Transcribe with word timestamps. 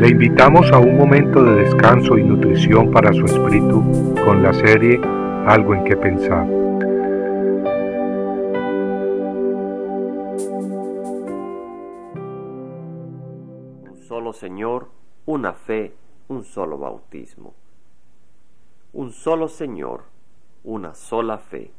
Le 0.00 0.08
invitamos 0.08 0.72
a 0.72 0.78
un 0.78 0.96
momento 0.96 1.44
de 1.44 1.56
descanso 1.56 2.16
y 2.16 2.24
nutrición 2.24 2.90
para 2.90 3.12
su 3.12 3.22
espíritu 3.26 4.14
con 4.24 4.42
la 4.42 4.54
serie 4.54 4.98
Algo 5.46 5.74
en 5.74 5.84
que 5.84 5.94
pensar. 5.94 6.46
Un 13.82 13.98
solo 14.08 14.32
Señor, 14.32 14.88
una 15.26 15.52
fe, 15.52 15.94
un 16.28 16.44
solo 16.44 16.78
bautismo. 16.78 17.52
Un 18.94 19.12
solo 19.12 19.48
Señor, 19.48 20.04
una 20.64 20.94
sola 20.94 21.36
fe, 21.36 21.72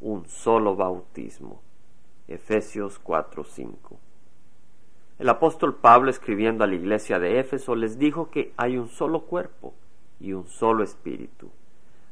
un 0.00 0.26
solo 0.26 0.74
bautismo. 0.74 1.60
Efesios 2.26 3.00
4:5 3.00 4.11
el 5.22 5.28
apóstol 5.28 5.76
Pablo 5.76 6.10
escribiendo 6.10 6.64
a 6.64 6.66
la 6.66 6.74
iglesia 6.74 7.20
de 7.20 7.38
Éfeso 7.38 7.76
les 7.76 7.96
dijo 7.96 8.28
que 8.28 8.52
hay 8.56 8.76
un 8.76 8.88
solo 8.88 9.20
cuerpo 9.20 9.72
y 10.18 10.32
un 10.32 10.48
solo 10.48 10.82
espíritu, 10.82 11.48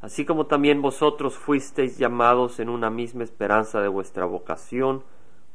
así 0.01 0.25
como 0.25 0.47
también 0.47 0.81
vosotros 0.81 1.37
fuisteis 1.37 1.99
llamados 1.99 2.61
en 2.61 2.69
una 2.69 2.89
misma 2.89 3.25
esperanza 3.25 3.81
de 3.81 3.89
vuestra 3.89 4.27
vocación, 4.27 5.03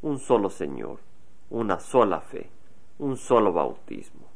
un 0.01 0.19
solo 0.19 0.49
Señor, 0.49 0.99
una 1.49 1.79
sola 1.79 2.19
fe, 2.19 2.49
un 2.99 3.15
solo 3.15 3.53
bautismo. 3.53 4.27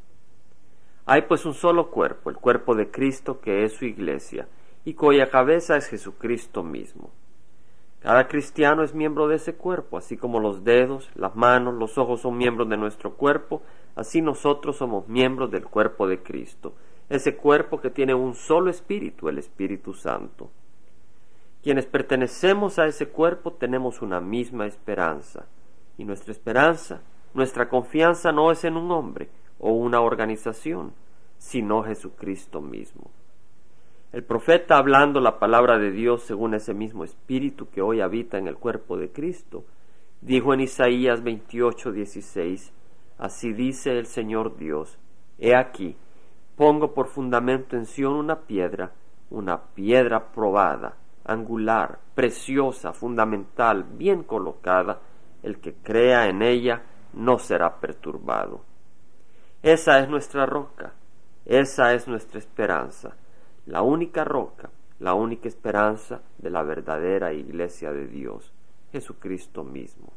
Hay 1.05 1.23
pues 1.23 1.45
un 1.45 1.55
solo 1.55 1.89
cuerpo, 1.89 2.29
el 2.29 2.37
cuerpo 2.37 2.73
de 2.73 2.89
Cristo 2.89 3.41
que 3.41 3.65
es 3.65 3.73
su 3.73 3.83
iglesia, 3.83 4.47
y 4.85 4.93
cuya 4.93 5.29
cabeza 5.29 5.75
es 5.75 5.87
Jesucristo 5.87 6.63
mismo. 6.63 7.09
Cada 7.99 8.29
cristiano 8.29 8.83
es 8.83 8.93
miembro 8.93 9.27
de 9.27 9.35
ese 9.35 9.55
cuerpo, 9.55 9.97
así 9.97 10.15
como 10.15 10.39
los 10.39 10.63
dedos, 10.63 11.09
las 11.15 11.35
manos, 11.35 11.73
los 11.73 11.97
ojos 11.97 12.21
son 12.21 12.37
miembros 12.37 12.69
de 12.69 12.77
nuestro 12.77 13.15
cuerpo, 13.15 13.61
así 13.95 14.21
nosotros 14.21 14.77
somos 14.77 15.07
miembros 15.09 15.51
del 15.51 15.65
cuerpo 15.65 16.07
de 16.07 16.23
Cristo, 16.23 16.73
ese 17.09 17.35
cuerpo 17.35 17.81
que 17.81 17.89
tiene 17.89 18.13
un 18.13 18.35
solo 18.35 18.69
espíritu, 18.69 19.27
el 19.27 19.37
Espíritu 19.37 19.93
Santo. 19.93 20.49
Quienes 21.61 21.87
pertenecemos 21.87 22.79
a 22.79 22.85
ese 22.85 23.09
cuerpo 23.09 23.51
tenemos 23.51 24.01
una 24.01 24.21
misma 24.21 24.65
esperanza, 24.65 25.47
y 25.97 26.05
nuestra 26.05 26.31
esperanza, 26.31 27.01
nuestra 27.33 27.67
confianza 27.67 28.31
no 28.31 28.49
es 28.51 28.63
en 28.63 28.77
un 28.77 28.91
hombre 28.91 29.29
o 29.59 29.73
una 29.73 29.99
organización, 29.99 30.93
sino 31.37 31.83
Jesucristo 31.83 32.61
mismo. 32.61 33.11
El 34.11 34.23
profeta 34.23 34.79
hablando 34.79 35.19
la 35.19 35.37
palabra 35.37 35.77
de 35.77 35.91
Dios 35.91 36.23
según 36.23 36.55
ese 36.55 36.73
mismo 36.73 37.03
espíritu 37.03 37.69
que 37.69 37.83
hoy 37.83 38.01
habita 38.01 38.39
en 38.39 38.47
el 38.47 38.55
cuerpo 38.55 38.97
de 38.97 39.11
Cristo, 39.11 39.65
dijo 40.19 40.51
en 40.51 40.61
Isaías 40.61 41.21
28, 41.21 41.91
16, 41.91 42.73
Así 43.19 43.53
dice 43.53 43.91
el 43.99 44.07
Señor 44.07 44.57
Dios, 44.57 44.97
He 45.37 45.55
aquí, 45.55 45.95
pongo 46.55 46.95
por 46.95 47.07
fundamento 47.07 47.75
en 47.75 47.85
Sión 47.85 48.13
una 48.13 48.39
piedra, 48.39 48.93
una 49.29 49.61
piedra 49.75 50.31
probada, 50.31 50.95
angular, 51.23 51.99
preciosa, 52.15 52.93
fundamental, 52.93 53.83
bien 53.83 54.23
colocada, 54.23 55.01
el 55.43 55.59
que 55.59 55.75
crea 55.75 56.25
en 56.25 56.41
ella 56.41 56.81
no 57.13 57.37
será 57.37 57.79
perturbado. 57.79 58.61
Esa 59.61 59.99
es 59.99 60.09
nuestra 60.09 60.47
roca, 60.47 60.93
esa 61.45 61.93
es 61.93 62.07
nuestra 62.07 62.39
esperanza 62.39 63.15
la 63.69 63.83
única 63.83 64.23
roca, 64.23 64.71
la 64.97 65.13
única 65.13 65.47
esperanza 65.47 66.21
de 66.39 66.49
la 66.49 66.63
verdadera 66.63 67.33
iglesia 67.33 67.93
de 67.93 68.07
Dios, 68.07 68.51
Jesucristo 68.91 69.63
mismo. 69.63 70.11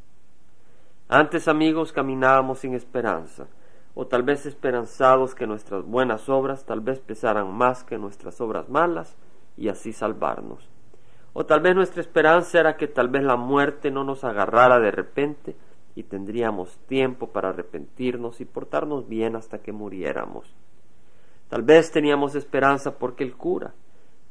Antes, 1.06 1.48
amigos, 1.48 1.92
caminábamos 1.92 2.60
sin 2.60 2.72
esperanza, 2.72 3.48
o 3.94 4.06
tal 4.06 4.22
vez 4.22 4.46
esperanzados 4.46 5.34
que 5.34 5.46
nuestras 5.46 5.84
buenas 5.84 6.30
obras 6.30 6.64
tal 6.64 6.80
vez 6.80 7.00
pesaran 7.00 7.52
más 7.52 7.84
que 7.84 7.98
nuestras 7.98 8.40
obras 8.40 8.70
malas 8.70 9.18
y 9.58 9.68
así 9.68 9.92
salvarnos. 9.92 10.70
O 11.34 11.44
tal 11.44 11.60
vez 11.60 11.74
nuestra 11.74 12.00
esperanza 12.00 12.58
era 12.58 12.78
que 12.78 12.88
tal 12.88 13.08
vez 13.08 13.22
la 13.22 13.36
muerte 13.36 13.90
no 13.90 14.02
nos 14.02 14.24
agarrara 14.24 14.78
de 14.78 14.92
repente 14.92 15.56
y 15.94 16.04
tendríamos 16.04 16.78
tiempo 16.86 17.32
para 17.32 17.50
arrepentirnos 17.50 18.40
y 18.40 18.46
portarnos 18.46 19.10
bien 19.10 19.36
hasta 19.36 19.58
que 19.58 19.72
muriéramos. 19.72 20.54
Tal 21.52 21.60
vez 21.60 21.92
teníamos 21.92 22.34
esperanza 22.34 22.96
porque 22.96 23.24
el 23.24 23.34
cura, 23.34 23.74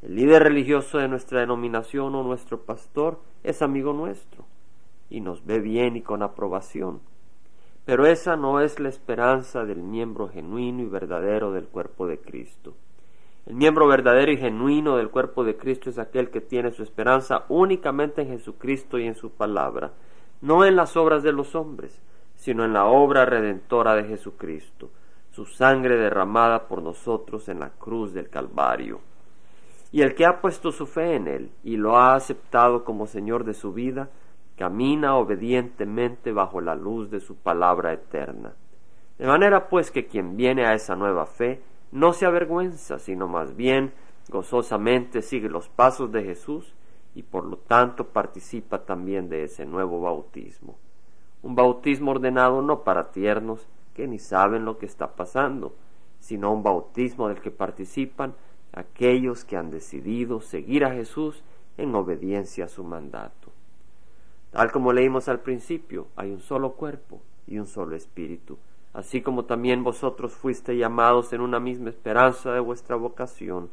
el 0.01 0.15
líder 0.15 0.41
religioso 0.41 0.97
de 0.97 1.07
nuestra 1.07 1.41
denominación 1.41 2.15
o 2.15 2.23
nuestro 2.23 2.61
pastor, 2.61 3.19
es 3.43 3.61
amigo 3.61 3.93
nuestro 3.93 4.43
y 5.07 5.21
nos 5.21 5.45
ve 5.45 5.59
bien 5.59 5.95
y 5.95 6.01
con 6.01 6.23
aprobación. 6.23 6.99
Pero 7.85 8.07
esa 8.07 8.37
no 8.37 8.59
es 8.59 8.79
la 8.79 8.89
esperanza 8.89 9.65
del 9.65 9.83
miembro 9.83 10.29
genuino 10.29 10.81
y 10.81 10.87
verdadero 10.87 11.51
del 11.51 11.67
cuerpo 11.67 12.07
de 12.07 12.17
Cristo. 12.17 12.73
El 13.45 13.53
miembro 13.53 13.87
verdadero 13.87 14.31
y 14.31 14.37
genuino 14.37 14.97
del 14.97 15.11
cuerpo 15.11 15.43
de 15.43 15.57
Cristo 15.57 15.91
es 15.91 15.99
aquel 15.99 16.31
que 16.31 16.41
tiene 16.41 16.71
su 16.71 16.81
esperanza 16.81 17.45
únicamente 17.49 18.23
en 18.23 18.29
Jesucristo 18.29 18.97
y 18.97 19.05
en 19.05 19.13
su 19.13 19.29
palabra, 19.29 19.91
no 20.41 20.65
en 20.65 20.75
las 20.75 20.97
obras 20.97 21.21
de 21.21 21.33
los 21.33 21.53
hombres, 21.53 22.01
sino 22.33 22.65
en 22.65 22.73
la 22.73 22.85
obra 22.85 23.25
redentora 23.25 23.93
de 23.93 24.05
Jesucristo 24.05 24.89
su 25.31 25.45
sangre 25.45 25.97
derramada 25.97 26.67
por 26.67 26.81
nosotros 26.81 27.49
en 27.49 27.59
la 27.59 27.69
cruz 27.69 28.13
del 28.13 28.29
Calvario. 28.29 28.99
Y 29.91 30.01
el 30.01 30.15
que 30.15 30.25
ha 30.25 30.39
puesto 30.39 30.71
su 30.71 30.85
fe 30.85 31.15
en 31.15 31.27
Él 31.27 31.51
y 31.63 31.77
lo 31.77 31.97
ha 31.97 32.15
aceptado 32.15 32.83
como 32.83 33.07
Señor 33.07 33.43
de 33.43 33.53
su 33.53 33.73
vida, 33.73 34.09
camina 34.57 35.15
obedientemente 35.15 36.31
bajo 36.31 36.61
la 36.61 36.75
luz 36.75 37.09
de 37.09 37.19
su 37.19 37.35
palabra 37.35 37.93
eterna. 37.93 38.53
De 39.17 39.25
manera 39.25 39.69
pues 39.69 39.91
que 39.91 40.05
quien 40.05 40.37
viene 40.37 40.65
a 40.65 40.73
esa 40.73 40.95
nueva 40.95 41.25
fe 41.25 41.61
no 41.91 42.13
se 42.13 42.25
avergüenza, 42.25 42.99
sino 42.99 43.27
más 43.27 43.55
bien 43.55 43.93
gozosamente 44.29 45.21
sigue 45.21 45.49
los 45.49 45.67
pasos 45.67 46.11
de 46.11 46.23
Jesús 46.23 46.73
y 47.15 47.23
por 47.23 47.45
lo 47.45 47.57
tanto 47.57 48.07
participa 48.07 48.85
también 48.85 49.29
de 49.29 49.43
ese 49.43 49.65
nuevo 49.65 50.01
bautismo. 50.01 50.77
Un 51.43 51.55
bautismo 51.55 52.11
ordenado 52.11 52.61
no 52.61 52.83
para 52.83 53.11
tiernos, 53.11 53.67
que 53.93 54.07
ni 54.07 54.19
saben 54.19 54.65
lo 54.65 54.77
que 54.77 54.85
está 54.85 55.15
pasando, 55.15 55.75
sino 56.19 56.51
un 56.51 56.63
bautismo 56.63 57.27
del 57.27 57.41
que 57.41 57.51
participan 57.51 58.35
aquellos 58.71 59.43
que 59.43 59.57
han 59.57 59.71
decidido 59.71 60.39
seguir 60.41 60.85
a 60.85 60.93
Jesús 60.93 61.43
en 61.77 61.93
obediencia 61.95 62.65
a 62.65 62.69
su 62.69 62.83
mandato. 62.83 63.49
Tal 64.51 64.71
como 64.71 64.93
leímos 64.93 65.27
al 65.29 65.39
principio, 65.39 66.07
hay 66.15 66.31
un 66.31 66.41
solo 66.41 66.73
cuerpo 66.73 67.21
y 67.47 67.57
un 67.57 67.67
solo 67.67 67.95
espíritu, 67.95 68.57
así 68.93 69.21
como 69.21 69.45
también 69.45 69.83
vosotros 69.83 70.33
fuiste 70.33 70.77
llamados 70.77 71.33
en 71.33 71.41
una 71.41 71.59
misma 71.59 71.89
esperanza 71.89 72.51
de 72.51 72.59
vuestra 72.59 72.95
vocación, 72.95 73.69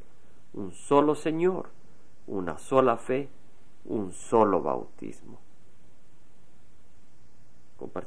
un 0.54 0.72
solo 0.72 1.14
Señor, 1.14 1.70
una 2.26 2.58
sola 2.58 2.96
fe, 2.96 3.28
un 3.84 4.12
solo 4.12 4.62
bautismo. 4.62 5.38